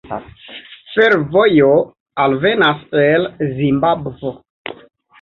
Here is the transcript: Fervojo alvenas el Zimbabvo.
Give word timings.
Fervojo 0.95 1.69
alvenas 2.25 2.83
el 3.05 3.31
Zimbabvo. 3.55 4.39